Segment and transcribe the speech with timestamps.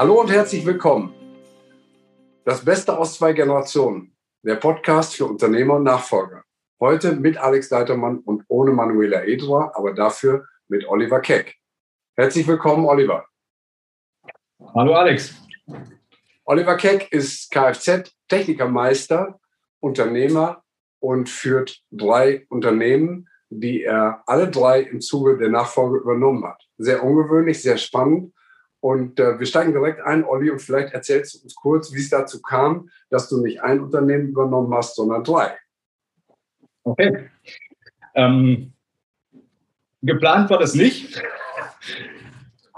[0.00, 1.12] Hallo und herzlich willkommen.
[2.46, 4.16] Das Beste aus zwei Generationen.
[4.42, 6.42] Der Podcast für Unternehmer und Nachfolger.
[6.80, 11.54] Heute mit Alex Leitermann und ohne Manuela Edra, aber dafür mit Oliver Keck.
[12.16, 13.26] Herzlich willkommen, Oliver.
[14.74, 15.34] Hallo, Alex.
[16.46, 19.38] Oliver Keck ist Kfz-Technikermeister,
[19.80, 20.62] Unternehmer
[20.98, 26.66] und führt drei Unternehmen, die er alle drei im Zuge der Nachfolge übernommen hat.
[26.78, 28.32] Sehr ungewöhnlich, sehr spannend.
[28.80, 32.08] Und äh, wir steigen direkt ein, Olli, und vielleicht erzählst du uns kurz, wie es
[32.08, 35.56] dazu kam, dass du nicht ein Unternehmen übernommen hast, sondern drei.
[36.84, 37.28] Okay.
[38.14, 38.72] Ähm,
[40.02, 41.22] geplant war das nicht.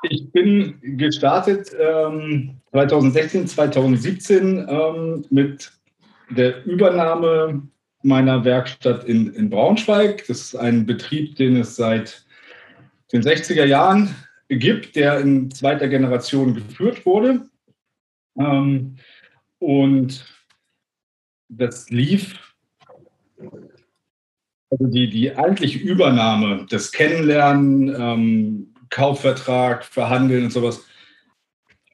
[0.03, 5.71] Ich bin gestartet ähm, 2016, 2017 ähm, mit
[6.31, 7.63] der Übernahme
[8.03, 10.27] meiner Werkstatt in, in Braunschweig.
[10.27, 12.25] Das ist ein Betrieb, den es seit
[13.13, 14.15] den 60er Jahren
[14.59, 17.49] gibt, der in zweiter Generation geführt wurde.
[18.39, 18.97] Ähm,
[19.59, 20.25] und
[21.49, 22.39] das lief,
[24.71, 30.87] also die, die eigentliche Übernahme, das Kennenlernen, ähm, Kaufvertrag, Verhandeln und sowas,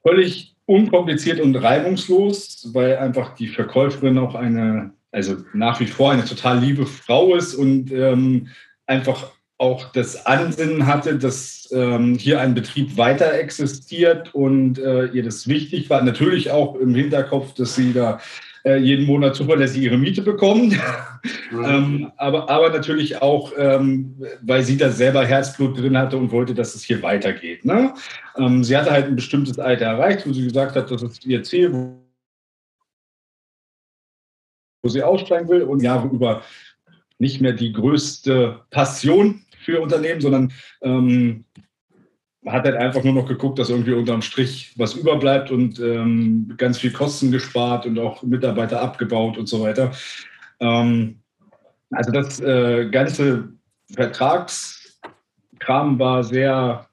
[0.01, 6.25] völlig unkompliziert und reibungslos, weil einfach die Verkäuferin auch eine, also nach wie vor eine
[6.25, 8.47] total liebe Frau ist und ähm,
[8.85, 15.21] einfach auch das Ansinnen hatte, dass ähm, hier ein Betrieb weiter existiert und äh, ihr
[15.21, 16.01] das wichtig war.
[16.01, 18.19] Natürlich auch im Hinterkopf, dass sie da
[18.63, 20.79] äh, jeden Monat zuverlässig ihre Miete bekommen.
[21.51, 26.53] Ähm, aber, aber natürlich auch, ähm, weil sie da selber Herzblut drin hatte und wollte,
[26.53, 27.65] dass es hier weitergeht.
[27.65, 27.93] Ne?
[28.37, 31.43] Ähm, sie hatte halt ein bestimmtes Alter erreicht, wo sie gesagt hat, das ist ihr
[31.43, 31.73] Ziel,
[34.81, 36.43] wo sie aussteigen will und Jahre über
[37.17, 41.45] nicht mehr die größte Passion für Unternehmen, sondern ähm,
[42.45, 46.79] hat halt einfach nur noch geguckt, dass irgendwie unterm Strich was überbleibt und ähm, ganz
[46.79, 49.91] viel Kosten gespart und auch Mitarbeiter abgebaut und so weiter.
[50.59, 51.19] Ähm,
[51.91, 53.49] also das äh, ganze
[53.93, 56.89] Vertragskram war sehr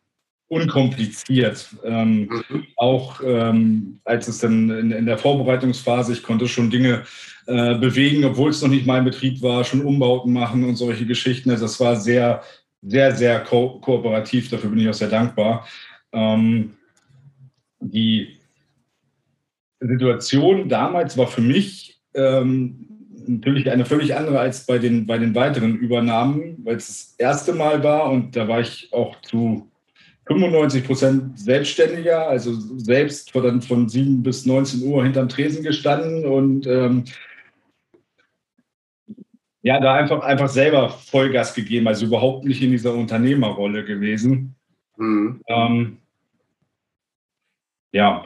[0.48, 1.68] unkompliziert.
[1.84, 2.66] Ähm, mhm.
[2.76, 7.02] Auch ähm, als es dann in, in, der Vorbereitungsphase, ich konnte schon Dinge
[7.46, 11.50] äh, bewegen, obwohl es noch nicht mein Betrieb war, schon Umbauten machen und solche Geschichten.
[11.50, 12.42] Also das war sehr
[12.82, 14.50] sehr, sehr ko kooperativ.
[14.50, 15.66] Dafür bin ich auch sehr dankbar.
[16.12, 16.74] Ähm,
[17.80, 18.38] die
[19.80, 22.86] Situation damals war für mich ähm,
[23.26, 27.52] natürlich eine völlig andere als bei den, bei den weiteren Übernahmen, weil es das erste
[27.52, 29.70] Mal war und da war ich auch zu
[30.26, 36.66] 95 Prozent selbstständiger, also selbst von, von 7 bis 19 Uhr hinterm Tresen gestanden und
[36.66, 37.04] ähm,
[39.66, 44.54] ja, da einfach, einfach selber Vollgas gegeben, also überhaupt nicht in dieser Unternehmerrolle gewesen.
[44.96, 45.42] Mhm.
[45.48, 45.96] Ähm,
[47.90, 48.24] ja,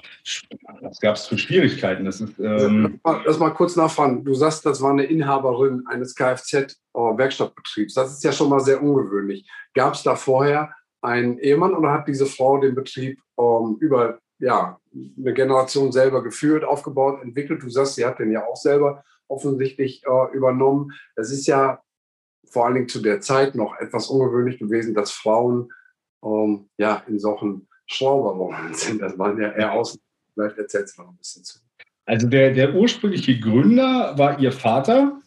[0.82, 2.04] was gab es für Schwierigkeiten?
[2.04, 4.22] Das ist, ähm Lass mal kurz nachfragen.
[4.22, 7.94] Du sagst, das war eine Inhaberin eines Kfz-Werkstattbetriebs.
[7.94, 9.48] Das ist ja schon mal sehr ungewöhnlich.
[9.72, 14.78] Gab es da vorher einen Ehemann oder hat diese Frau den Betrieb ähm, über ja,
[14.92, 17.62] eine Generation selber geführt, aufgebaut, entwickelt?
[17.62, 20.92] Du sagst, sie hat den ja auch selber offensichtlich äh, übernommen.
[21.16, 21.80] Es ist ja
[22.50, 25.70] vor allen Dingen zu der Zeit noch etwas ungewöhnlich gewesen, dass Frauen
[26.24, 29.00] ähm, ja in solchen Schrauberrollen sind.
[29.00, 30.00] Das waren ja eher außen.
[30.34, 31.58] Vielleicht erzählst du noch ein bisschen zu.
[32.06, 35.20] Also der, der ursprüngliche Gründer war ihr Vater,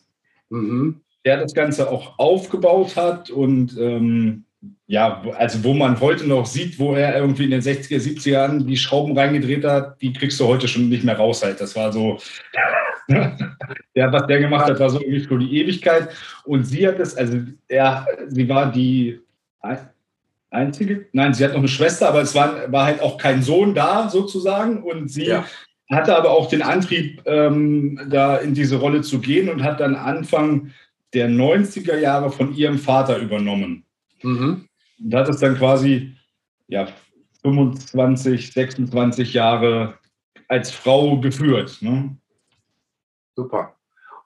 [0.49, 1.01] mhm.
[1.25, 4.45] der das Ganze auch aufgebaut hat und ähm,
[4.85, 8.67] ja, also wo man heute noch sieht, wo er irgendwie in den 60er, 70er Jahren
[8.67, 11.59] die Schrauben reingedreht hat, die kriegst du heute schon nicht mehr raus halt.
[11.59, 12.17] Das war so,
[13.95, 16.09] ja, was der gemacht hat, war so irgendwie für die Ewigkeit.
[16.45, 19.19] Und sie hat es, also er, sie war die
[20.49, 23.73] einzige, nein, sie hat noch eine Schwester, aber es war, war halt auch kein Sohn
[23.73, 24.83] da sozusagen.
[24.83, 25.45] Und sie ja.
[25.89, 29.95] hatte aber auch den Antrieb, ähm, da in diese Rolle zu gehen und hat dann
[29.95, 30.71] Anfang
[31.13, 33.83] der 90er Jahre von ihrem Vater übernommen.
[34.21, 34.67] Mhm.
[35.03, 36.13] Und hat es dann quasi
[36.67, 36.87] ja,
[37.43, 39.95] 25, 26 Jahre
[40.47, 41.77] als Frau geführt.
[41.81, 42.15] Ne?
[43.35, 43.75] Super.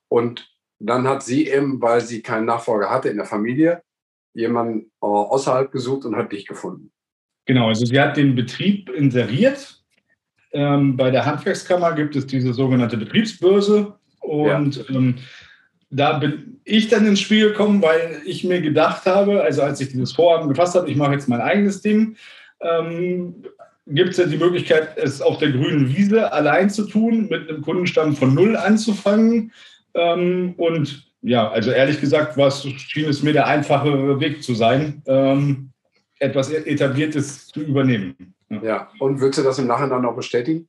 [0.08, 3.82] Und dann hat sie eben, weil sie keinen Nachfolger hatte in der Familie,
[4.34, 6.92] jemanden äh, außerhalb gesucht und hat dich gefunden.
[7.46, 9.84] Genau, also sie hat den Betrieb inseriert.
[10.52, 13.98] Ähm, bei der Handwerkskammer gibt es diese sogenannte Betriebsbörse.
[14.20, 14.96] Und ja.
[14.96, 15.16] ähm,
[15.90, 19.90] da bin ich dann ins Spiel gekommen, weil ich mir gedacht habe, also als ich
[19.90, 22.18] dieses Vorhaben gefasst habe, ich mache jetzt mein eigenes Ding,
[22.60, 23.44] ähm,
[23.90, 27.62] gibt es ja die Möglichkeit, es auf der grünen Wiese allein zu tun, mit einem
[27.62, 29.52] Kundenstamm von null anzufangen.
[29.94, 35.02] Ähm, und ja, also ehrlich gesagt, was schien es mir der einfachere Weg zu sein,
[35.08, 35.72] ähm,
[36.20, 38.34] etwas Etabliertes zu übernehmen.
[38.50, 38.64] Ja.
[38.64, 38.92] ja.
[39.00, 40.68] Und würdest du das im Nachhinein noch bestätigen?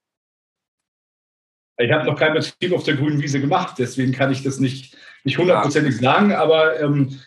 [1.80, 4.96] Ich habe noch keinen Betrieb auf der grünen Wiese gemacht, deswegen kann ich das nicht,
[5.22, 7.20] nicht hundertprozentig sagen, aber ähm,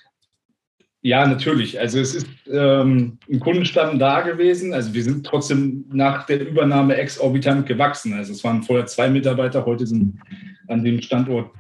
[1.04, 1.80] ja, natürlich.
[1.80, 4.74] Also es ist ähm, ein Kundenstamm da gewesen.
[4.74, 8.14] Also wir sind trotzdem nach der Übernahme exorbitant gewachsen.
[8.14, 10.20] Also es waren vorher zwei Mitarbeiter, heute sind
[10.68, 11.52] an dem Standort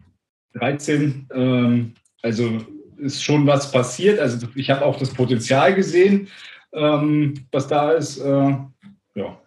[0.53, 1.27] 13.
[1.33, 2.59] Ähm, also
[2.97, 4.19] ist schon was passiert.
[4.19, 6.27] Also ich habe auch das Potenzial gesehen,
[6.73, 8.19] ähm, was da ist.
[8.19, 8.55] Äh,
[9.15, 9.41] ja.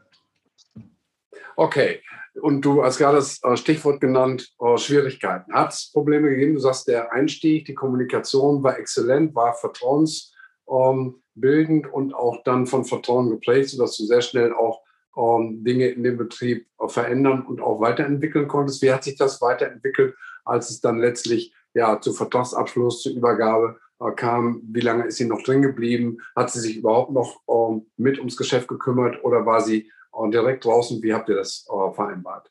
[1.55, 2.00] Okay.
[2.40, 5.52] Und du hast gerade das äh, Stichwort genannt, äh, Schwierigkeiten.
[5.52, 6.54] Hat es Probleme gegeben?
[6.54, 12.84] Du sagst, der Einstieg, die Kommunikation war exzellent, war vertrauensbildend ähm, und auch dann von
[12.84, 14.82] Vertrauen geprägt, sodass du sehr schnell auch
[15.16, 18.82] ähm, Dinge in dem Betrieb äh, verändern und auch weiterentwickeln konntest.
[18.82, 23.78] Wie hat sich das weiterentwickelt, als es dann letztlich ja, zu Vertragsabschluss, zur Übergabe
[24.16, 24.60] kam?
[24.64, 26.19] Wie lange ist sie noch drin geblieben?
[26.34, 29.88] Hat sie sich überhaupt noch ähm, mit ums Geschäft gekümmert oder war sie
[30.31, 31.02] direkt draußen.
[31.02, 32.50] Wie habt ihr das äh, vereinbart?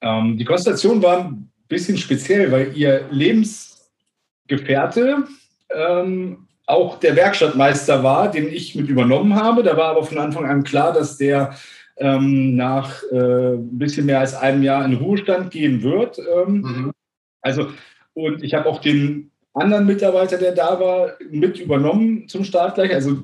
[0.00, 5.24] Ähm, die Konstellation war ein bisschen speziell, weil ihr Lebensgefährte
[5.70, 9.62] ähm, auch der Werkstattmeister war, den ich mit übernommen habe.
[9.62, 11.54] Da war aber von Anfang an klar, dass der
[11.96, 16.18] ähm, nach äh, ein bisschen mehr als einem Jahr in Ruhestand gehen wird.
[16.18, 16.92] Ähm, mhm.
[17.40, 17.68] Also,
[18.14, 22.92] und ich habe auch den anderen Mitarbeiter, der da war, mit übernommen zum Start gleich.
[22.92, 23.22] Also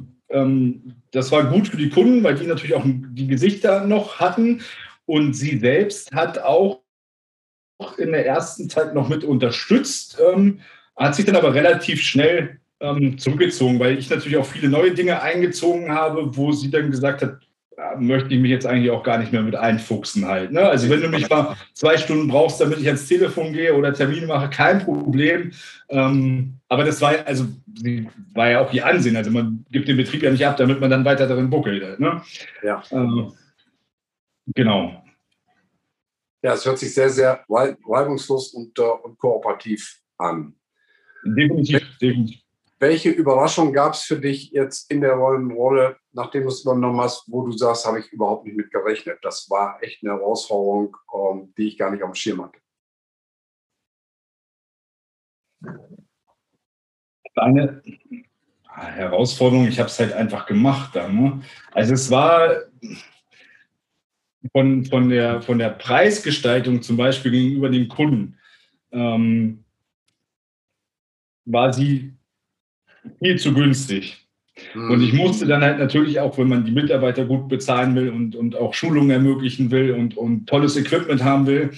[1.11, 4.61] das war gut für die Kunden, weil die natürlich auch die Gesichter noch hatten.
[5.05, 6.81] Und sie selbst hat auch
[7.99, 10.61] in der ersten Zeit noch mit unterstützt, ähm,
[10.97, 15.21] hat sich dann aber relativ schnell ähm, zurückgezogen, weil ich natürlich auch viele neue Dinge
[15.21, 17.41] eingezogen habe, wo sie dann gesagt hat,
[17.99, 20.53] möchte ich mich jetzt eigentlich auch gar nicht mehr mit einfuchsen halt.
[20.53, 20.61] Ne?
[20.61, 24.27] Also wenn du mich mal zwei Stunden brauchst, damit ich ans Telefon gehe oder Termine
[24.27, 25.53] mache, kein Problem.
[25.89, 27.45] Ähm, aber das war also
[28.33, 29.15] war ja auch ihr Ansehen.
[29.15, 32.01] Also man gibt den Betrieb ja nicht ab, damit man dann weiter darin buckelt.
[32.01, 32.23] Ne?
[32.63, 32.83] Ja.
[32.91, 33.35] Ähm,
[34.55, 35.05] genau.
[36.41, 40.55] Ja, es hört sich sehr, sehr reibungslos und, uh, und kooperativ an.
[41.25, 42.41] Definitiv, definitiv.
[42.79, 47.31] Welche Überraschung gab es für dich jetzt in der Rolle, nachdem du es übernommen hast,
[47.31, 49.19] wo du sagst, habe ich überhaupt nicht mit gerechnet?
[49.21, 52.59] Das war echt eine Herausforderung, ähm, die ich gar nicht auf dem Schirm hatte.
[57.35, 57.83] Eine
[58.69, 60.95] Herausforderung, ich habe es halt einfach gemacht.
[60.95, 61.41] Dann, ne?
[61.73, 62.51] Also es war
[64.53, 68.39] von, von, der, von der Preisgestaltung zum Beispiel gegenüber den Kunden,
[68.91, 69.65] ähm,
[71.45, 72.13] war sie
[73.19, 74.19] viel zu günstig.
[74.75, 78.37] Und ich musste dann halt natürlich auch, wenn man die Mitarbeiter gut bezahlen will und,
[78.37, 81.71] und auch Schulungen ermöglichen will und, und tolles Equipment haben will,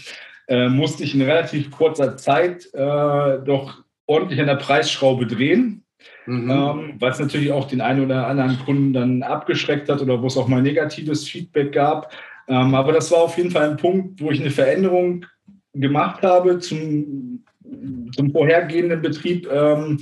[0.48, 5.84] äh, musste ich in relativ kurzer Zeit äh, doch ordentlich an der Preisschraube drehen,
[6.26, 6.50] mhm.
[6.50, 10.36] ähm, was natürlich auch den einen oder anderen Kunden dann abgeschreckt hat oder wo es
[10.36, 12.12] auch mal negatives Feedback gab.
[12.48, 15.24] Ähm, aber das war auf jeden Fall ein Punkt, wo ich eine Veränderung
[15.72, 17.44] gemacht habe zum,
[18.14, 19.48] zum vorhergehenden Betrieb.
[19.50, 20.00] Ähm,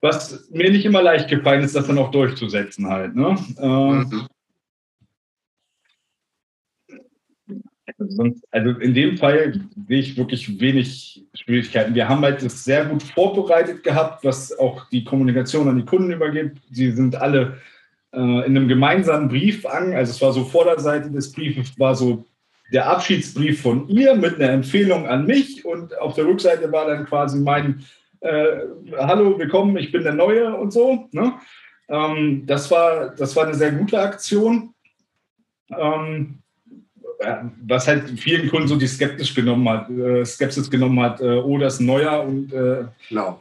[0.00, 3.16] was mir nicht immer leicht gefallen ist, das dann auch durchzusetzen halt.
[3.16, 3.36] Ne?
[3.60, 4.28] Ähm,
[7.98, 11.94] also in dem Fall sehe ich wirklich wenig Schwierigkeiten.
[11.94, 16.12] Wir haben halt das sehr gut vorbereitet gehabt, was auch die Kommunikation an die Kunden
[16.12, 16.52] übergeht.
[16.70, 17.58] Sie sind alle
[18.12, 22.24] äh, in einem gemeinsamen Brief an, also es war so Vorderseite des Briefes, war so
[22.72, 27.06] der Abschiedsbrief von ihr mit einer Empfehlung an mich und auf der Rückseite war dann
[27.06, 27.84] quasi mein
[28.20, 28.60] äh,
[28.96, 31.08] hallo, willkommen, ich bin der Neue und so.
[31.12, 31.34] Ne?
[31.88, 34.74] Ähm, das, war, das war eine sehr gute Aktion.
[35.70, 36.38] Ähm,
[37.66, 41.58] was halt vielen Kunden so die Skeptisch genommen hat, äh, Skepsis genommen hat, äh, oh,
[41.58, 43.40] das ist ein neuer und äh, genau.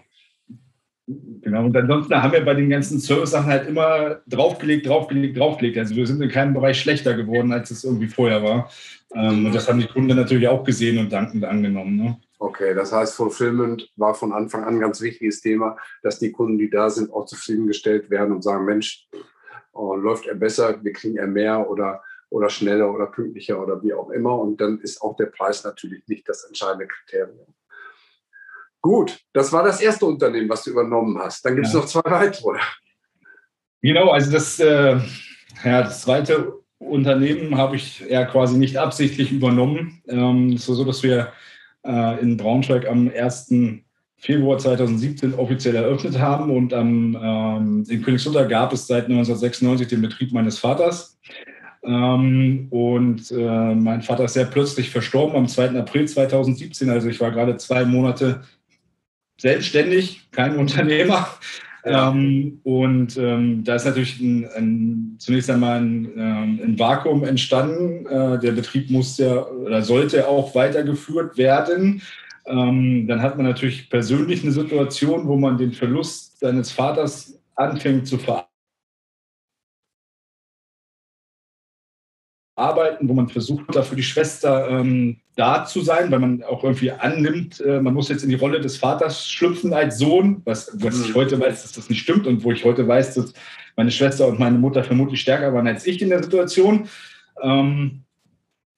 [1.08, 5.78] Genau, und ansonsten haben wir bei den ganzen Service-Sachen halt immer draufgelegt, draufgelegt, draufgelegt.
[5.78, 8.70] Also wir sind in keinem Bereich schlechter geworden, als es irgendwie vorher war.
[9.16, 11.96] Ähm, und das haben die Kunden natürlich auch gesehen und dankend angenommen.
[11.96, 12.18] Ne?
[12.40, 16.58] Okay, das heißt, Fulfillment war von Anfang an ein ganz wichtiges Thema, dass die Kunden,
[16.58, 19.08] die da sind, auch zufriedengestellt werden und sagen, Mensch,
[19.72, 23.94] oh, läuft er besser, wir kriegen er mehr oder, oder schneller oder pünktlicher oder wie
[23.94, 24.38] auch immer.
[24.38, 27.54] Und dann ist auch der Preis natürlich nicht das entscheidende Kriterium.
[28.82, 31.44] Gut, das war das erste Unternehmen, was du übernommen hast.
[31.46, 31.80] Dann gibt es ja.
[31.80, 32.60] noch zwei weitere.
[33.82, 34.98] Genau, also das, äh,
[35.64, 40.02] ja, das zweite Unternehmen habe ich ja quasi nicht absichtlich übernommen.
[40.08, 41.34] Ähm, es war so, dass wir
[41.86, 43.54] äh, in Braunschweig am 1.
[44.20, 50.32] Februar 2017 offiziell eröffnet haben und ähm, in Königslutter gab es seit 1996 den Betrieb
[50.32, 51.20] meines Vaters.
[51.84, 55.78] Ähm, und äh, mein Vater ist sehr plötzlich verstorben am 2.
[55.80, 56.90] April 2017.
[56.90, 58.42] Also ich war gerade zwei Monate
[59.40, 61.28] selbstständig, kein Unternehmer.
[61.86, 62.12] Ja.
[62.12, 68.06] Ähm, und ähm, da ist natürlich ein, ein, zunächst einmal ein, ähm, ein Vakuum entstanden.
[68.08, 72.02] Äh, der Betrieb musste oder sollte auch weitergeführt werden.
[72.46, 78.08] Ähm, dann hat man natürlich persönlich eine Situation, wo man den Verlust seines Vaters anfängt
[78.08, 78.57] zu verarbeiten
[82.58, 86.64] arbeiten, wo man versucht, da für die Schwester ähm, da zu sein, weil man auch
[86.64, 90.72] irgendwie annimmt, äh, man muss jetzt in die Rolle des Vaters schlüpfen als Sohn, was,
[90.82, 91.16] was ich mhm.
[91.16, 93.34] heute weiß, dass das nicht stimmt und wo ich heute weiß, dass
[93.76, 96.90] meine Schwester und meine Mutter vermutlich stärker waren als ich in der Situation.
[97.44, 98.02] Ähm,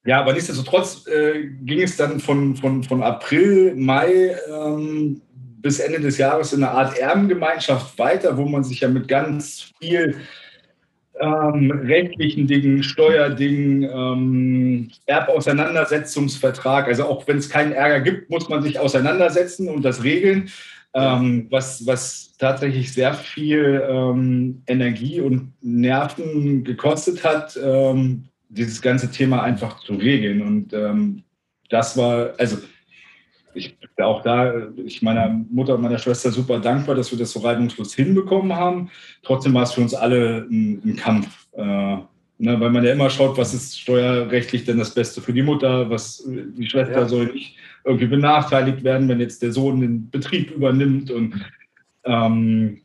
[0.05, 5.21] ja, aber nichtsdestotrotz äh, ging es dann von, von, von April, Mai ähm,
[5.61, 9.71] bis Ende des Jahres in einer Art Erbengemeinschaft weiter, wo man sich ja mit ganz
[9.79, 10.17] viel
[11.19, 16.87] ähm, rechtlichen Dingen, Steuerdingen, ähm, Erbauseinandersetzungsvertrag.
[16.87, 20.49] Also auch wenn es keinen Ärger gibt, muss man sich auseinandersetzen und das regeln,
[20.93, 29.11] ähm, was, was tatsächlich sehr viel ähm, Energie und Nerven gekostet hat, ähm, dieses ganze
[29.11, 30.41] Thema einfach zu regeln.
[30.41, 31.23] Und ähm,
[31.69, 32.57] das war, also
[33.59, 37.31] ich bin auch da, ich meiner Mutter und meiner Schwester super dankbar, dass wir das
[37.31, 38.89] so reibungslos hinbekommen haben.
[39.23, 41.47] Trotzdem war es für uns alle ein, ein Kampf.
[41.53, 41.97] Äh,
[42.39, 45.89] ne, weil man ja immer schaut, was ist steuerrechtlich denn das Beste für die Mutter,
[45.89, 47.07] was die Schwester ja.
[47.07, 51.11] soll nicht irgendwie benachteiligt werden, wenn jetzt der Sohn den Betrieb übernimmt.
[51.11, 51.35] Und
[52.05, 52.81] ähm,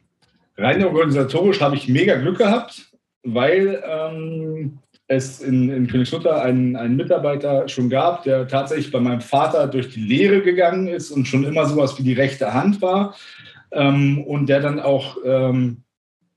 [0.57, 6.97] rein organisatorisch habe ich mega Glück gehabt, weil ähm, es in, in Königslutter einen, einen
[6.97, 11.45] Mitarbeiter schon gab, der tatsächlich bei meinem Vater durch die Lehre gegangen ist und schon
[11.45, 13.15] immer sowas wie die rechte Hand war
[13.73, 15.83] ähm, und der dann auch ähm,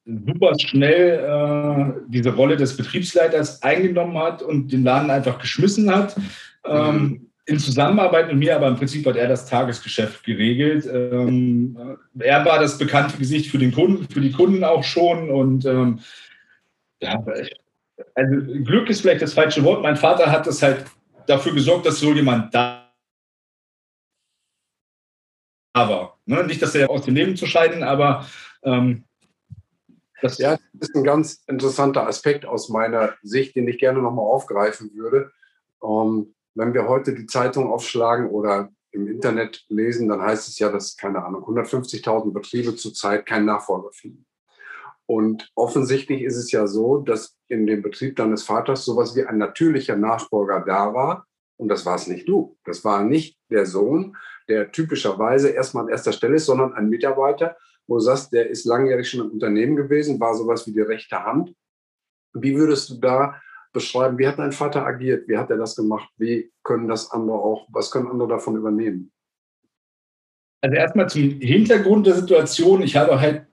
[0.05, 6.15] super schnell äh, diese Rolle des Betriebsleiters eingenommen hat und den Laden einfach geschmissen hat.
[6.65, 7.23] Ähm.
[7.49, 10.85] In Zusammenarbeit mit mir, aber im Prinzip hat er das Tagesgeschäft geregelt.
[10.85, 11.77] Ähm,
[12.19, 15.99] er war das bekannte Gesicht für den Kunden, für die Kunden auch schon und ähm,
[17.01, 17.23] ja,
[18.15, 19.81] also Glück ist vielleicht das falsche Wort.
[19.81, 20.85] Mein Vater hat das halt
[21.25, 22.91] dafür gesorgt, dass so jemand da
[25.73, 26.19] war.
[26.25, 26.43] Ne?
[26.43, 28.25] Nicht, dass er aus dem Leben zu scheiden, aber
[28.63, 29.03] ähm,
[30.21, 34.25] das ja, das ist ein ganz interessanter Aspekt aus meiner Sicht, den ich gerne nochmal
[34.25, 35.31] aufgreifen würde.
[35.83, 40.71] Ähm, wenn wir heute die Zeitung aufschlagen oder im Internet lesen, dann heißt es ja,
[40.71, 44.25] dass, keine Ahnung, 150.000 Betriebe zurzeit keinen Nachfolger finden.
[45.07, 49.37] Und offensichtlich ist es ja so, dass in dem Betrieb deines Vaters sowas wie ein
[49.37, 51.25] natürlicher Nachfolger da war.
[51.57, 52.57] Und das war es nicht du.
[52.65, 54.17] Das war nicht der Sohn,
[54.49, 57.55] der typischerweise erstmal an erster Stelle ist, sondern ein Mitarbeiter,
[57.87, 61.23] wo du sagst, der ist langjährig schon im Unternehmen gewesen, war sowas wie die rechte
[61.23, 61.53] Hand.
[62.33, 65.27] Wie würdest du da beschreiben, wie hat dein Vater agiert?
[65.27, 66.09] Wie hat er das gemacht?
[66.17, 69.11] Wie können das andere auch, was können andere davon übernehmen?
[70.61, 72.81] Also erstmal zum Hintergrund der Situation.
[72.81, 73.47] Ich habe halt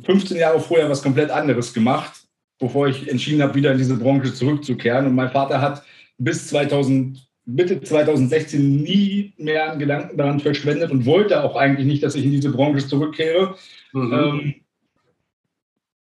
[0.00, 2.22] 15 Jahre vorher was komplett anderes gemacht,
[2.58, 5.06] bevor ich entschieden habe, wieder in diese Branche zurückzukehren.
[5.06, 5.82] Und mein Vater hat
[6.18, 12.02] bis 2000, Mitte 2016 nie mehr einen Gedanken daran verschwendet und wollte auch eigentlich nicht,
[12.02, 13.56] dass ich in diese Branche zurückkehre.
[13.92, 14.12] Mhm.
[14.12, 14.54] Ähm,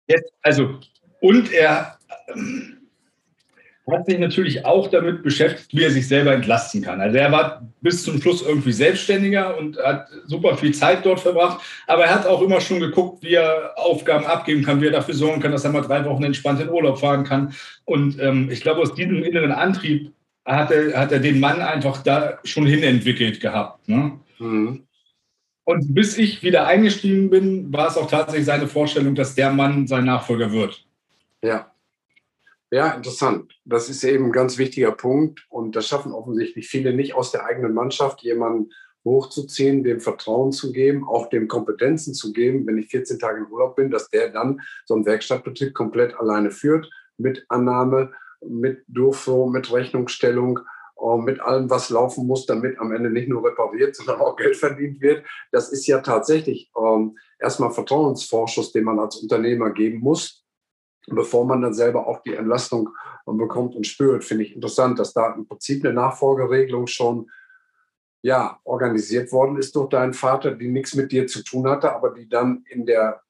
[0.08, 0.80] jetzt, also,
[1.22, 2.00] und er
[2.34, 2.79] ähm,
[3.92, 7.02] hat sich natürlich auch damit beschäftigt, wie er sich selber entlasten kann.
[7.02, 11.62] Also er war bis zum Schluss irgendwie selbstständiger und hat super viel Zeit dort verbracht.
[11.88, 15.14] Aber er hat auch immer schon geguckt, wie er Aufgaben abgeben kann, wie er dafür
[15.14, 17.54] sorgen kann, dass er mal drei Wochen entspannt in Urlaub fahren kann.
[17.86, 20.12] Und ähm, ich glaube, aus diesem inneren Antrieb
[20.46, 23.88] hat er, hat er den Mann einfach da schon hin entwickelt gehabt.
[23.88, 24.20] Ne?
[24.40, 24.84] Mhm.
[25.64, 29.86] Und bis ich wieder eingestiegen bin, war es auch tatsächlich seine Vorstellung, dass der Mann
[29.86, 30.84] sein Nachfolger wird.
[31.44, 31.69] Ja.
[32.72, 33.52] Ja, interessant.
[33.66, 35.46] Das ist eben ein ganz wichtiger Punkt.
[35.50, 38.72] Und das schaffen offensichtlich viele nicht aus der eigenen Mannschaft, jemanden
[39.04, 43.52] hochzuziehen, dem Vertrauen zu geben, auch dem Kompetenzen zu geben, wenn ich 14 Tage im
[43.52, 48.12] Urlaub bin, dass der dann so einen Werkstattbetrieb komplett alleine führt, mit Annahme,
[48.42, 50.60] mit Durchführung, mit Rechnungsstellung,
[51.02, 54.58] äh, mit allem, was laufen muss, damit am Ende nicht nur repariert, sondern auch Geld
[54.58, 55.26] verdient wird.
[55.52, 60.46] Das ist ja tatsächlich ähm, erstmal Vertrauensvorschuss, den man als Unternehmer geben muss
[61.10, 62.90] bevor man dann selber auch die Entlastung
[63.26, 67.30] bekommt und spürt, finde ich interessant, dass da im Prinzip eine Nachfolgeregelung schon
[68.22, 72.14] ja, organisiert worden ist durch deinen Vater, die nichts mit dir zu tun hatte, aber
[72.14, 73.22] die dann in der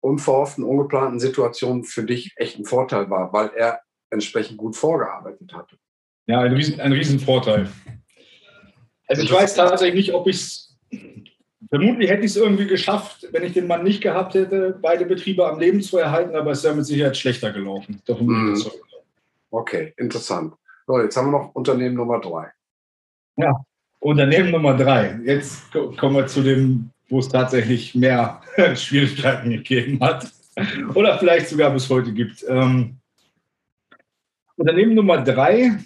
[0.00, 3.80] unverhofften, ungeplanten Situation für dich echt ein Vorteil war, weil er
[4.10, 5.76] entsprechend gut vorgearbeitet hatte.
[6.26, 7.68] Ja, ein, Riesen, ein Riesenvorteil.
[9.08, 10.65] Also ich weiß tatsächlich nicht, ob ich es
[11.70, 15.48] Vermutlich hätte ich es irgendwie geschafft, wenn ich den Mann nicht gehabt hätte, beide Betriebe
[15.48, 18.02] am Leben zu erhalten, aber es wäre mit Sicherheit schlechter gelaufen.
[18.06, 18.62] Mhm.
[19.50, 20.54] Okay, interessant.
[20.86, 22.52] So, jetzt haben wir noch Unternehmen Nummer drei.
[23.36, 23.52] Ja,
[23.98, 25.18] Unternehmen Nummer drei.
[25.24, 28.40] Jetzt kommen wir zu dem wo es tatsächlich mehr
[28.74, 30.32] Schwierigkeiten gegeben hat
[30.94, 32.44] oder vielleicht sogar bis heute gibt.
[32.48, 32.98] Ähm,
[34.56, 35.78] Unternehmen Nummer drei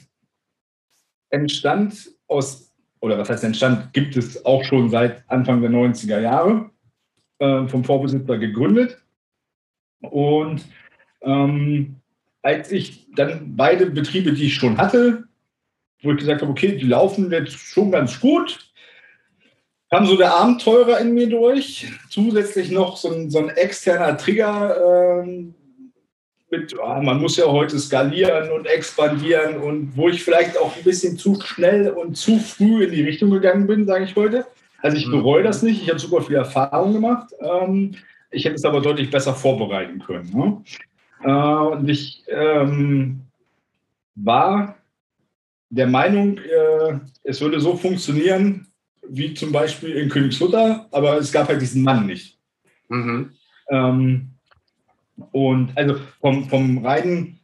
[1.29, 2.70] entstand aus,
[3.01, 6.71] oder was heißt entstand, gibt es auch schon seit Anfang der 90er Jahre,
[7.39, 8.99] äh, vom Vorbesitzer gegründet.
[10.01, 10.65] Und
[11.23, 11.97] ähm,
[12.43, 15.25] als ich dann beide Betriebe, die ich schon hatte,
[16.03, 18.71] wo ich gesagt habe, okay, die laufen jetzt schon ganz gut,
[19.91, 21.87] kam so der Abenteurer in mir durch.
[22.09, 25.55] Zusätzlich noch so ein, so ein externer Trigger ähm,
[26.51, 30.83] mit, oh, man muss ja heute skalieren und expandieren und wo ich vielleicht auch ein
[30.83, 34.47] bisschen zu schnell und zu früh in die Richtung gegangen bin, sage ich heute.
[34.83, 37.29] Also ich bereue das nicht, ich habe super viel Erfahrung gemacht.
[37.41, 37.95] Ähm,
[38.31, 40.31] ich hätte es aber deutlich besser vorbereiten können.
[40.33, 40.63] Ne?
[41.25, 43.21] Äh, und ich ähm,
[44.15, 44.77] war
[45.69, 48.67] der Meinung, äh, es würde so funktionieren,
[49.09, 52.39] wie zum Beispiel in Königslutter, aber es gab halt diesen Mann nicht.
[52.89, 53.33] Mhm.
[53.71, 54.31] Ähm,
[55.33, 57.41] und also vom, vom reinen,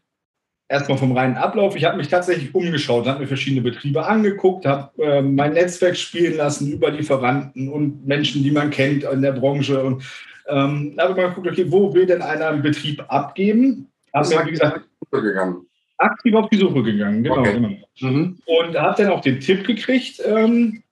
[0.69, 5.03] erstmal vom reinen Ablauf, ich habe mich tatsächlich umgeschaut, habe mir verschiedene Betriebe angeguckt, habe
[5.03, 9.83] äh, mein Netzwerk spielen lassen über Lieferanten und Menschen, die man kennt in der Branche
[9.83, 10.03] und
[10.49, 13.89] ähm, habe mal geguckt, okay, wo will denn einer einen Betrieb abgeben?
[14.13, 14.81] Habe mir, wie gesagt,
[15.11, 15.67] gegangen.
[15.99, 17.41] aktiv auf die Suche gegangen, genau.
[17.41, 17.55] Okay.
[17.55, 17.71] genau.
[18.01, 18.39] Mhm.
[18.47, 20.83] Und habe dann auch den Tipp gekriegt, ähm,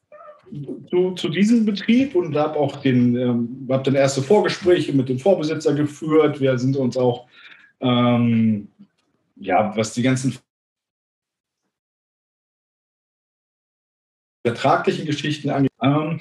[0.90, 5.18] zu, zu, diesem Betrieb und habe auch den, ähm, habe dann erste Vorgespräche mit dem
[5.18, 6.40] Vorbesitzer geführt.
[6.40, 7.26] Wir sind uns auch,
[7.80, 8.68] ähm,
[9.36, 10.36] ja, was die ganzen
[14.46, 15.72] vertraglichen Geschichten angeht.
[15.82, 16.20] Ähm,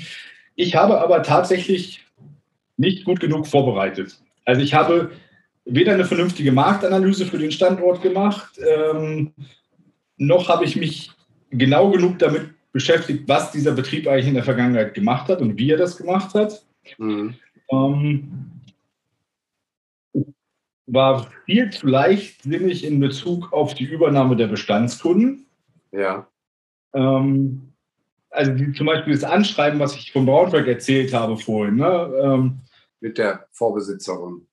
[0.56, 2.06] ich habe aber tatsächlich
[2.78, 4.20] nicht gut genug vorbereitet.
[4.46, 5.12] Also ich habe
[5.66, 9.34] weder eine vernünftige Marktanalyse für den Standort gemacht, ähm,
[10.18, 11.12] noch habe ich mich
[11.50, 15.72] genau genug damit beschäftigt, was dieser Betrieb eigentlich in der Vergangenheit gemacht hat und wie
[15.72, 16.66] er das gemacht hat.
[16.98, 17.36] Mhm.
[17.72, 18.52] Ähm,
[20.86, 25.46] war viel zu leichtsinnig in Bezug auf die Übernahme der Bestandskunden.
[25.92, 26.28] Ja.
[26.94, 27.74] Ähm,
[28.30, 31.76] also die, zum Beispiel das Anschreiben, was ich von Braunschweig erzählt habe vorhin.
[31.76, 32.14] Ne?
[32.22, 32.60] Ähm,
[33.00, 34.46] Mit der Vorbesitzerin.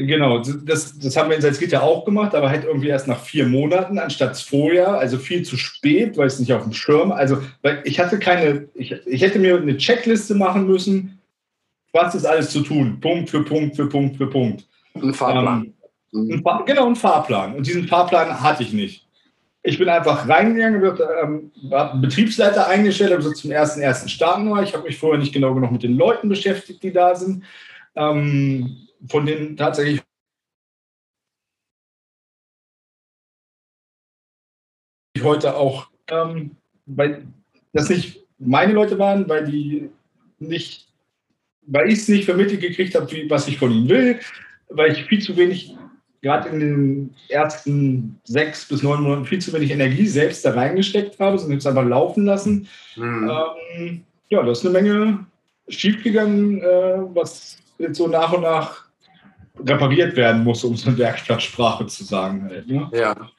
[0.00, 3.46] Genau, das, das haben wir in Salzgitter auch gemacht, aber halt irgendwie erst nach vier
[3.48, 7.82] Monaten anstatt vorher, also viel zu spät, weil es nicht auf dem Schirm, also weil
[7.84, 11.18] ich hatte keine, ich, ich hätte mir eine Checkliste machen müssen,
[11.92, 14.68] was ist alles zu tun, Punkt für Punkt für Punkt für Punkt.
[14.94, 15.74] Ein Fahrplan.
[16.14, 17.56] Ähm, ein Fahr genau, ein Fahrplan.
[17.56, 19.04] Und diesen Fahrplan hatte ich nicht.
[19.64, 24.62] Ich bin einfach reingegangen, ähm, habe einen Betriebsleiter eingestellt, habe zum ersten ersten starten nur.
[24.62, 27.42] Ich habe mich vorher nicht genau genug mit den Leuten beschäftigt, die da sind.
[27.98, 30.00] Ähm, von denen tatsächlich
[35.20, 36.52] heute auch, ähm,
[36.86, 37.26] weil
[37.72, 39.90] das nicht meine Leute waren, weil die
[40.38, 40.88] nicht,
[41.62, 44.20] weil ich es nicht vermittelt gekriegt habe, was ich von ihnen will,
[44.68, 45.74] weil ich viel zu wenig,
[46.22, 51.18] gerade in den ersten sechs bis neun Monaten, viel zu wenig Energie selbst da reingesteckt
[51.18, 52.68] habe, sondern es einfach laufen lassen.
[52.96, 53.30] Mhm.
[53.76, 55.26] Ähm, ja, da ist eine Menge
[55.68, 58.88] schiefgegangen, äh, was jetzt so nach und nach
[59.58, 62.44] repariert werden muss, um es in Werkstattsprache zu sagen.
[62.44, 62.90] Halt, ne?
[62.92, 63.30] Ja.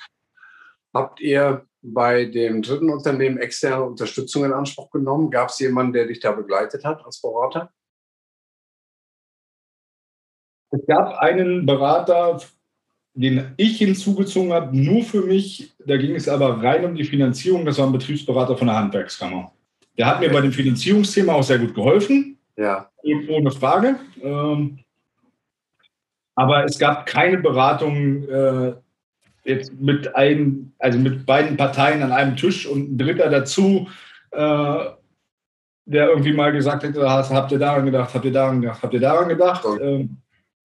[0.93, 5.31] Habt ihr bei dem dritten Unternehmen externe Unterstützung in Anspruch genommen?
[5.31, 7.71] Gab es jemanden, der dich da begleitet hat als Berater?
[10.71, 12.41] Es gab einen Berater,
[13.13, 15.73] den ich hinzugezogen habe, nur für mich.
[15.85, 17.65] Da ging es aber rein um die Finanzierung.
[17.65, 19.51] Das war ein Betriebsberater von der Handwerkskammer.
[19.97, 22.38] Der hat mir bei dem Finanzierungsthema auch sehr gut geholfen.
[22.59, 22.89] Ja.
[23.29, 23.95] Ohne Frage.
[24.21, 24.79] Ähm,
[26.35, 28.73] aber es gab keine Beratung äh,
[29.45, 33.87] jetzt mit einem, also mit beiden Parteien an einem Tisch und ein Dritter dazu,
[34.31, 34.85] äh,
[35.85, 38.99] der irgendwie mal gesagt hätte, habt ihr daran gedacht, habt ihr daran gedacht, habt ihr
[38.99, 39.63] daran gedacht.
[39.63, 40.17] So, ähm,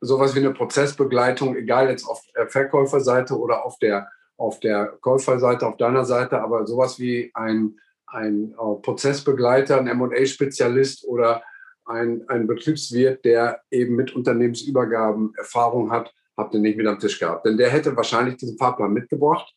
[0.01, 5.67] sowas wie eine Prozessbegleitung, egal jetzt auf der Verkäuferseite oder auf der, auf der Käuferseite,
[5.67, 11.43] auf deiner Seite, aber sowas wie ein, ein uh, Prozessbegleiter, ein M&A-Spezialist oder
[11.85, 17.19] ein, ein Betriebswirt, der eben mit Unternehmensübergaben Erfahrung hat, habt ihr nicht mit am Tisch
[17.19, 17.45] gehabt.
[17.45, 19.53] Denn der hätte wahrscheinlich diesen Fahrplan mitgebracht.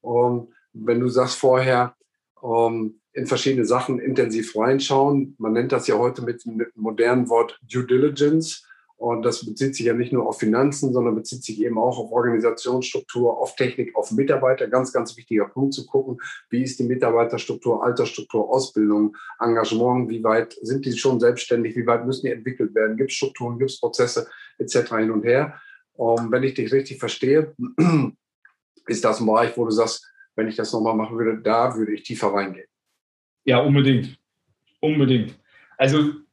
[0.00, 1.94] Und wenn du sagst vorher,
[2.40, 7.58] um, in verschiedene Sachen intensiv reinschauen, man nennt das ja heute mit dem modernen Wort
[7.62, 8.66] Due Diligence,
[9.04, 12.10] und das bezieht sich ja nicht nur auf Finanzen, sondern bezieht sich eben auch auf
[12.10, 14.66] Organisationsstruktur, auf Technik, auf Mitarbeiter.
[14.66, 16.16] Ganz, ganz wichtiger Punkt zu gucken,
[16.48, 22.06] wie ist die Mitarbeiterstruktur, Altersstruktur, Ausbildung, Engagement, wie weit sind die schon selbstständig, wie weit
[22.06, 24.96] müssen die entwickelt werden, gibt es Strukturen, gibt es Prozesse etc.
[24.96, 25.60] hin und her.
[25.92, 27.54] Und wenn ich dich richtig verstehe,
[28.86, 31.92] ist das ein Bereich, wo du sagst, wenn ich das nochmal machen würde, da würde
[31.92, 32.68] ich tiefer reingehen.
[33.44, 34.18] Ja, unbedingt.
[34.80, 35.38] Unbedingt.
[35.76, 36.23] Also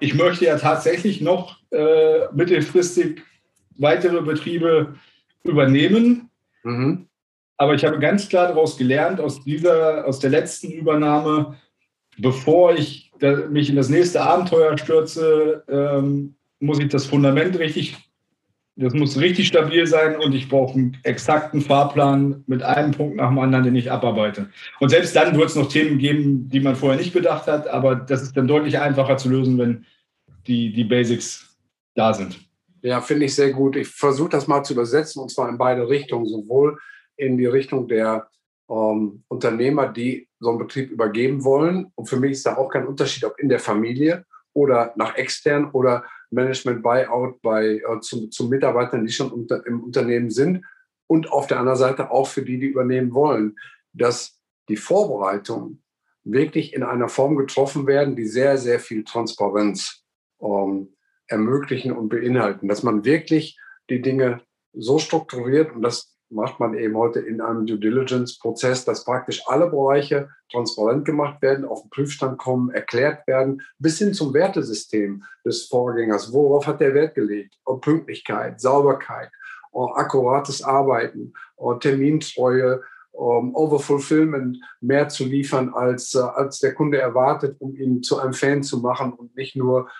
[0.00, 3.22] ich möchte ja tatsächlich noch äh, mittelfristig
[3.76, 4.94] weitere Betriebe
[5.44, 6.30] übernehmen.
[6.64, 7.06] Mhm.
[7.56, 11.56] Aber ich habe ganz klar daraus gelernt, aus dieser, aus der letzten Übernahme,
[12.18, 17.96] bevor ich da, mich in das nächste Abenteuer stürze, ähm, muss ich das Fundament richtig,
[18.76, 23.28] das muss richtig stabil sein und ich brauche einen exakten Fahrplan mit einem Punkt nach
[23.28, 24.48] dem anderen, den ich abarbeite.
[24.78, 27.94] Und selbst dann wird es noch Themen geben, die man vorher nicht bedacht hat, aber
[27.96, 29.84] das ist dann deutlich einfacher zu lösen, wenn
[30.46, 31.58] die, die Basics
[31.94, 32.38] da sind.
[32.82, 33.76] Ja, finde ich sehr gut.
[33.76, 36.78] Ich versuche das mal zu übersetzen und zwar in beide Richtungen, sowohl
[37.16, 38.28] in die Richtung der
[38.70, 41.92] ähm, Unternehmer, die so einen Betrieb übergeben wollen.
[41.94, 45.70] Und für mich ist da auch kein Unterschied, ob in der Familie oder nach extern
[45.72, 50.64] oder Management Buyout bei, äh, zu, zu Mitarbeitern, die schon unter, im Unternehmen sind.
[51.06, 53.58] Und auf der anderen Seite auch für die, die übernehmen wollen,
[53.92, 55.82] dass die Vorbereitungen
[56.22, 60.04] wirklich in einer Form getroffen werden, die sehr, sehr viel Transparenz
[60.40, 60.94] ähm,
[61.26, 62.68] ermöglichen und beinhalten.
[62.68, 67.66] Dass man wirklich die Dinge so strukturiert und das macht man eben heute in einem
[67.66, 73.62] Due Diligence-Prozess, dass praktisch alle Bereiche transparent gemacht werden, auf den Prüfstand kommen, erklärt werden,
[73.78, 76.32] bis hin zum Wertesystem des Vorgängers.
[76.32, 77.56] Worauf hat der Wert gelegt?
[77.80, 79.30] Pünktlichkeit, Sauberkeit,
[79.72, 81.32] akkurates Arbeiten,
[81.80, 88.32] Termintreue, Overfulfillment mehr zu liefern, als, äh, als der Kunde erwartet, um ihn zu einem
[88.32, 89.90] Fan zu machen und nicht nur,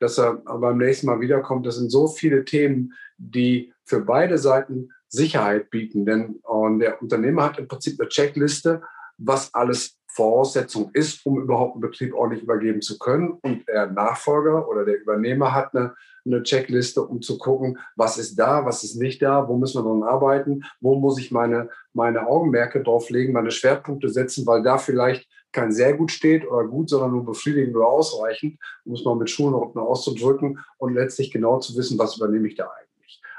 [0.00, 1.66] dass er beim nächsten Mal wiederkommt.
[1.66, 6.04] Das sind so viele Themen, die für beide Seiten Sicherheit bieten.
[6.04, 8.82] Denn äh, der Unternehmer hat im Prinzip eine Checkliste,
[9.18, 13.32] was alles Voraussetzung ist, um überhaupt einen Betrieb ordentlich übergeben zu können.
[13.42, 18.36] Und der Nachfolger oder der Übernehmer hat eine, eine Checkliste, um zu gucken, was ist
[18.36, 22.28] da, was ist nicht da, wo müssen wir dran arbeiten, wo muss ich meine, meine
[22.28, 27.10] Augenmerke drauflegen, meine Schwerpunkte setzen, weil da vielleicht kein sehr gut steht oder gut, sondern
[27.10, 32.16] nur befriedigend oder ausreichend, muss man mit Schuhen auszudrücken und letztlich genau zu wissen, was
[32.16, 32.83] übernehme ich da eigentlich.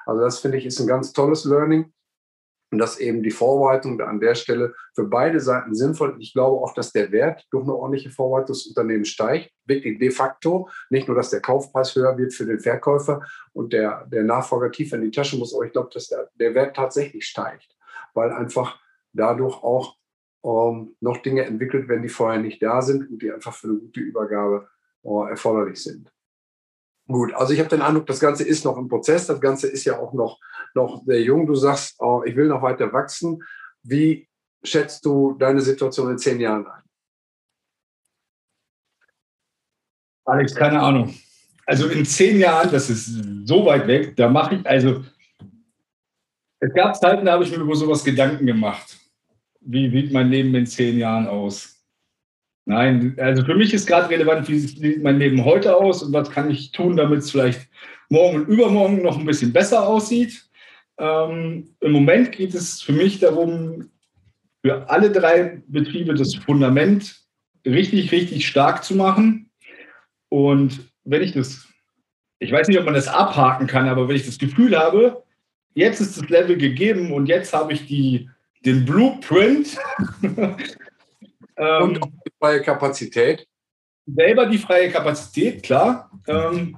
[0.06, 1.91] Also das finde ich ist ein ganz tolles Learning.
[2.72, 6.18] Und dass eben die Vorbereitung an der Stelle für beide Seiten sinnvoll ist.
[6.20, 9.52] Ich glaube auch, dass der Wert durch eine ordentliche Vorbereitung des Unternehmens steigt.
[9.65, 10.68] Wirklich de facto.
[10.89, 13.22] Nicht nur, dass der Kaufpreis höher wird für den Verkäufer
[13.54, 16.56] und der, der Nachfolger tiefer in die Tasche muss, aber ich glaube, dass der, der
[16.56, 17.78] Wert tatsächlich steigt.
[18.13, 18.80] Weil einfach
[19.13, 19.96] dadurch auch
[20.44, 23.78] ähm, noch Dinge entwickelt werden, die vorher nicht da sind und die einfach für eine
[23.78, 24.68] gute Übergabe
[25.04, 26.12] äh, erforderlich sind.
[27.08, 29.86] Gut, also ich habe den Eindruck, das Ganze ist noch ein Prozess, das Ganze ist
[29.86, 30.39] ja auch noch,
[30.74, 31.46] noch sehr jung.
[31.46, 33.44] Du sagst, oh, ich will noch weiter wachsen.
[33.84, 34.28] Wie
[34.63, 36.82] schätzt du deine Situation in zehn Jahren ein?
[40.26, 41.13] Alex, keine Ahnung.
[41.68, 43.08] Also in zehn Jahren, das ist
[43.46, 45.04] so weit weg, da mache ich, also
[46.60, 48.98] es gab Zeiten, da habe ich mir über sowas Gedanken gemacht.
[49.62, 51.75] Wie sieht mein Leben in zehn Jahren aus?
[52.65, 56.32] Nein, also für mich ist gerade relevant, wie sieht mein Leben heute aus und was
[56.32, 57.69] kann ich tun, damit es vielleicht
[58.10, 60.45] morgen und übermorgen noch ein bisschen besser aussieht.
[60.97, 63.91] Ähm, Im Moment geht es für mich darum,
[64.63, 67.15] für alle drei Betriebe das Fundament
[67.65, 69.51] richtig, richtig stark zu machen.
[70.30, 71.67] Und wenn ich das,
[72.39, 75.23] ich weiß nicht, ob man das abhaken kann, aber wenn ich das Gefühl habe,
[75.75, 78.28] jetzt ist das Level gegeben und jetzt habe ich die,
[78.65, 79.78] den Blueprint
[81.58, 81.99] ähm, und
[82.39, 83.48] freie Kapazität?
[84.06, 86.12] Selber die freie Kapazität, klar.
[86.28, 86.78] Ähm,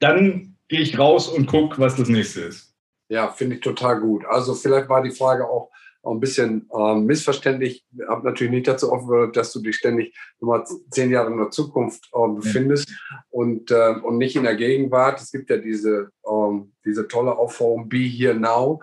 [0.00, 2.74] dann gehe ich raus und gucke, was das nächste ist.
[3.08, 4.24] Ja, finde ich total gut.
[4.26, 5.70] Also vielleicht war die Frage auch
[6.02, 7.84] ein bisschen äh, missverständlich.
[7.96, 11.50] Ich habe natürlich nicht dazu aufgehört, dass du dich ständig nochmal zehn Jahre in der
[11.50, 13.24] Zukunft äh, befindest ja.
[13.30, 15.20] und, äh, und nicht in der Gegenwart.
[15.20, 18.80] Es gibt ja diese, ähm, diese tolle Aufforderung, be here now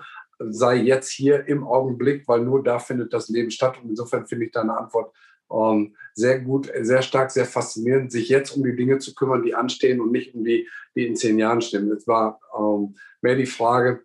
[0.50, 3.78] sei jetzt hier im Augenblick, weil nur da findet das Leben statt.
[3.82, 5.14] Und insofern finde ich deine Antwort
[5.52, 9.56] ähm, sehr gut, sehr stark, sehr faszinierend, sich jetzt um die Dinge zu kümmern, die
[9.56, 11.92] anstehen und nicht um die, die in zehn Jahren stehen.
[11.92, 14.04] Es war ähm, mehr die Frage,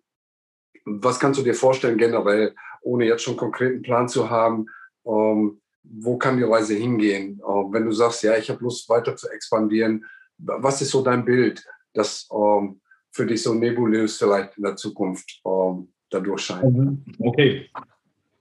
[0.85, 4.67] was kannst du dir vorstellen generell, ohne jetzt schon konkreten Plan zu haben,
[5.05, 7.41] ähm, wo kann die Reise hingehen?
[7.47, 10.05] Ähm, wenn du sagst, ja, ich habe Lust weiter zu expandieren,
[10.37, 12.79] was ist so dein Bild, das ähm,
[13.11, 17.03] für dich so nebulös vielleicht in der Zukunft ähm, dadurch scheint.
[17.19, 17.69] Okay.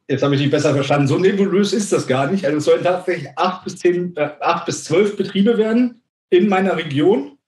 [0.09, 1.09] Jetzt habe ich dich besser verstanden.
[1.09, 2.45] So nebulös ist das gar nicht.
[2.45, 6.77] Also es sollen tatsächlich acht bis, zehn, äh, acht bis zwölf Betriebe werden in meiner
[6.77, 7.39] Region.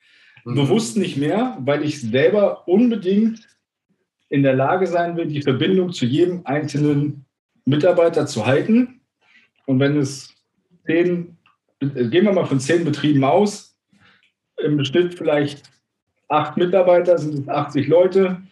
[0.45, 0.55] Mhm.
[0.55, 3.47] Bewusst nicht mehr, weil ich selber unbedingt
[4.29, 7.25] in der Lage sein will, die Verbindung zu jedem einzelnen
[7.65, 9.01] Mitarbeiter zu halten.
[9.67, 10.35] Und wenn es
[10.85, 11.37] zehn,
[11.81, 13.77] äh, gehen wir mal von zehn Betrieben aus,
[14.57, 15.71] im Schnitt vielleicht
[16.29, 18.43] acht Mitarbeiter, sind es 80 Leute,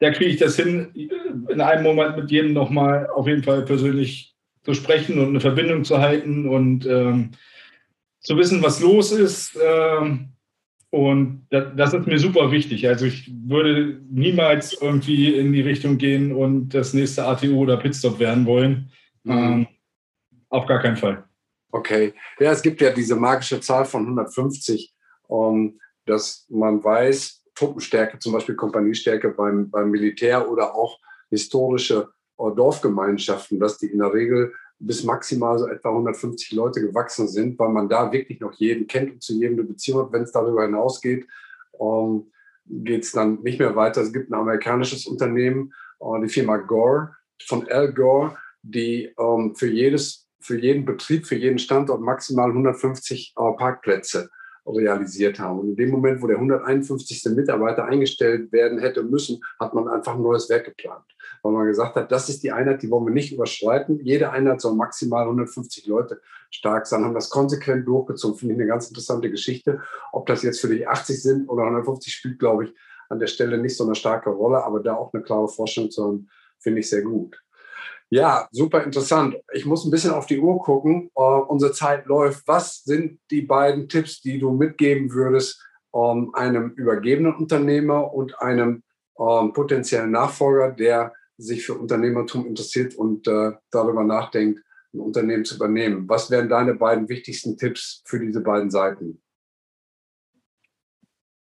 [0.00, 0.90] da kriege ich das hin,
[1.48, 5.84] in einem Moment mit jedem nochmal auf jeden Fall persönlich zu sprechen und eine Verbindung
[5.84, 7.32] zu halten und ähm,
[8.20, 9.58] zu wissen, was los ist.
[9.62, 10.32] Ähm,
[10.90, 12.86] und das, ist mir super wichtig.
[12.86, 18.18] Also ich würde niemals irgendwie in die Richtung gehen und das nächste ATO oder Pitstop
[18.18, 18.90] werden wollen.
[19.24, 19.32] Mhm.
[19.32, 19.66] Ähm,
[20.50, 21.24] auf gar keinen Fall.
[21.70, 22.12] Okay.
[22.38, 24.92] Ja, es gibt ja diese magische Zahl von 150,
[25.28, 30.98] um, dass man weiß, Truppenstärke, zum Beispiel Kompaniestärke beim, beim Militär oder auch
[31.32, 37.28] historische äh, Dorfgemeinschaften, dass die in der Regel bis maximal so etwa 150 Leute gewachsen
[37.28, 40.12] sind, weil man da wirklich noch jeden kennt und zu jedem eine Beziehung hat.
[40.12, 41.26] Wenn es darüber hinausgeht,
[41.80, 42.30] ähm,
[42.66, 44.02] geht es dann nicht mehr weiter.
[44.02, 47.14] Es gibt ein amerikanisches Unternehmen, äh, die Firma Gore
[47.46, 53.34] von Al Gore, die ähm, für, jedes, für jeden Betrieb, für jeden Standort maximal 150
[53.36, 54.30] äh, Parkplätze
[54.66, 55.60] realisiert haben.
[55.60, 57.24] Und in dem Moment, wo der 151.
[57.34, 61.04] Mitarbeiter eingestellt werden hätte müssen, hat man einfach ein neues Werk geplant.
[61.42, 63.98] Weil man gesagt hat, das ist die Einheit, die wollen wir nicht überschreiten.
[64.00, 66.20] Jede Einheit soll maximal 150 Leute
[66.50, 68.38] stark sein, haben das konsequent durchgezogen.
[68.38, 69.80] Finde ich eine ganz interessante Geschichte.
[70.12, 72.74] Ob das jetzt für dich 80 sind oder 150 spielt, glaube ich,
[73.08, 76.04] an der Stelle nicht so eine starke Rolle, aber da auch eine klare Vorstellung zu
[76.04, 77.42] haben, finde ich sehr gut.
[78.12, 79.36] Ja, super interessant.
[79.54, 81.10] Ich muss ein bisschen auf die Uhr gucken.
[81.16, 82.46] Uh, unsere Zeit läuft.
[82.46, 88.38] Was sind die beiden Tipps, die du mitgeben würdest um, ähm, einem übergebenen Unternehmer und
[88.38, 88.82] einem
[89.14, 95.46] um, ähm, potenziellen Nachfolger, der sich für Unternehmertum interessiert und uh, darüber nachdenkt, ein Unternehmen
[95.46, 96.06] zu übernehmen?
[96.06, 99.22] Was wären deine beiden wichtigsten Tipps für diese beiden Seiten?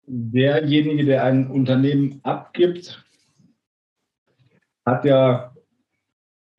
[0.06, 3.04] Derjenige, der ein Unternehmen abgibt,
[4.86, 5.49] hat ja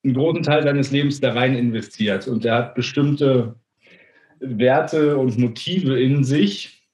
[0.04, 3.56] einen großen Teil seines Lebens da rein investiert und er hat bestimmte
[4.40, 6.88] Werte und Motive in sich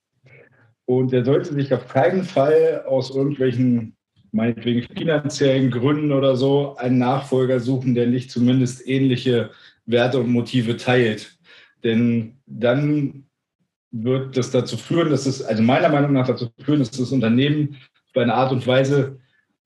[0.86, 3.96] und er sollte sich auf keinen Fall aus irgendwelchen,
[4.32, 9.50] meinetwegen finanziellen Gründen oder so, einen Nachfolger suchen, der nicht zumindest ähnliche
[9.86, 11.38] Werte und Motive teilt.
[11.84, 13.26] Denn dann
[13.90, 17.76] wird das dazu führen, dass es, also meiner Meinung nach dazu führen, dass das Unternehmen
[18.14, 19.18] bei einer Art und Weise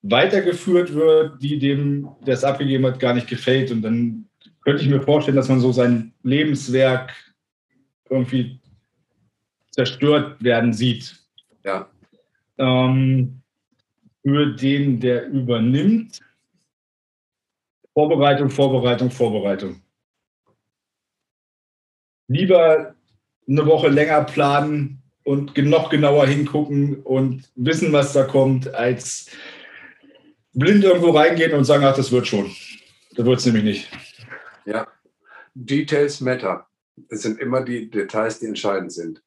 [0.03, 3.71] weitergeführt wird, die dem, der es abgegeben hat, gar nicht gefällt.
[3.71, 4.27] Und dann
[4.63, 7.13] könnte ich mir vorstellen, dass man so sein Lebenswerk
[8.09, 8.61] irgendwie
[9.71, 11.17] zerstört werden sieht.
[11.65, 11.89] Ja.
[12.59, 13.43] Ähm,
[14.23, 16.21] für den, der übernimmt,
[17.95, 19.83] Vorbereitung, Vorbereitung, Vorbereitung.
[22.29, 22.95] Lieber
[23.49, 29.31] eine Woche länger planen und noch genauer hingucken und wissen, was da kommt, als
[30.53, 32.51] blind irgendwo reingehen und sagen, ach, das wird schon.
[33.17, 33.89] Das wird es nämlich nicht.
[34.67, 34.87] Ja,
[35.55, 36.67] Details matter.
[37.09, 39.23] Es sind immer die Details, die entscheidend sind.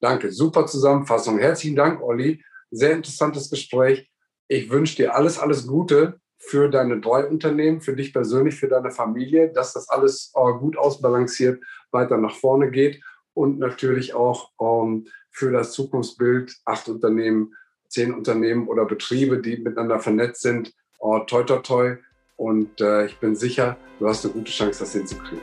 [0.00, 1.38] Danke, super Zusammenfassung.
[1.38, 2.44] Herzlichen Dank, Olli.
[2.70, 4.10] Sehr interessantes Gespräch.
[4.48, 8.90] Ich wünsche dir alles, alles Gute für deine drei Unternehmen, für dich persönlich, für deine
[8.90, 13.00] Familie, dass das alles äh, gut ausbalanciert weiter nach vorne geht
[13.32, 17.54] und natürlich auch ähm, für das Zukunftsbild acht Unternehmen
[17.92, 20.72] zehn Unternehmen oder Betriebe, die miteinander vernetzt sind.
[20.98, 21.96] Oh, toi, toi, toi.
[22.36, 25.42] Und äh, ich bin sicher, du hast eine gute Chance, das hinzukriegen.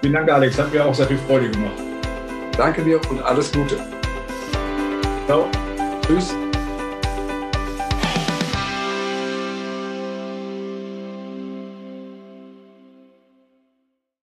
[0.00, 0.58] Vielen Dank, Alex.
[0.58, 1.82] Hat mir auch sehr viel Freude gemacht.
[2.56, 3.78] Danke dir und alles Gute.
[5.26, 5.48] Ciao.
[6.06, 6.34] Tschüss.